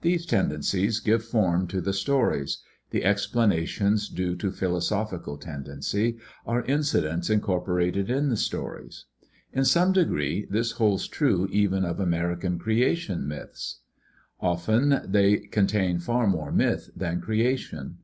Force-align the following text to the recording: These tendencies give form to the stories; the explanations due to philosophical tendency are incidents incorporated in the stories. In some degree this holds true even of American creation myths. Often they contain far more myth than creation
These 0.00 0.24
tendencies 0.24 0.98
give 0.98 1.22
form 1.22 1.66
to 1.66 1.82
the 1.82 1.92
stories; 1.92 2.62
the 2.88 3.04
explanations 3.04 4.08
due 4.08 4.34
to 4.36 4.50
philosophical 4.50 5.36
tendency 5.36 6.16
are 6.46 6.64
incidents 6.64 7.28
incorporated 7.28 8.08
in 8.08 8.30
the 8.30 8.38
stories. 8.38 9.04
In 9.52 9.66
some 9.66 9.92
degree 9.92 10.46
this 10.48 10.70
holds 10.72 11.06
true 11.06 11.46
even 11.52 11.84
of 11.84 12.00
American 12.00 12.58
creation 12.58 13.28
myths. 13.28 13.80
Often 14.40 15.02
they 15.06 15.36
contain 15.36 15.98
far 15.98 16.26
more 16.26 16.50
myth 16.50 16.88
than 16.96 17.20
creation 17.20 17.98